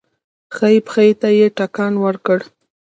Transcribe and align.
ښی 0.55 0.75
پښې 0.87 1.09
ته 1.19 1.29
يې 1.37 1.47
ټکان 1.57 1.93
ورکړ. 2.03 2.39